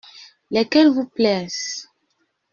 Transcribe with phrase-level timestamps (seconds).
[0.49, 1.87] Lesquels vous plaisent?